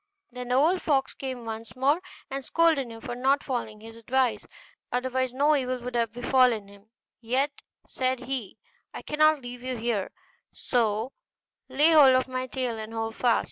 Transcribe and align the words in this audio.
Then 0.31 0.47
the 0.47 0.55
old 0.55 0.81
fox 0.81 1.13
came 1.13 1.45
once 1.45 1.75
more, 1.75 2.01
and 2.31 2.43
scolded 2.43 2.89
him 2.89 3.01
for 3.01 3.13
not 3.15 3.43
following 3.43 3.81
his 3.81 3.97
advice; 3.97 4.43
otherwise 4.91 5.31
no 5.31 5.55
evil 5.55 5.79
would 5.79 5.93
have 5.93 6.11
befallen 6.11 6.67
him: 6.67 6.89
'Yet,' 7.19 7.61
said 7.87 8.21
he, 8.21 8.57
'I 8.95 9.03
cannot 9.03 9.41
leave 9.43 9.61
you 9.61 9.77
here, 9.77 10.09
so 10.51 11.13
lay 11.69 11.91
hold 11.91 12.15
of 12.15 12.27
my 12.27 12.47
tail 12.47 12.79
and 12.79 12.91
hold 12.95 13.13
fast. 13.13 13.39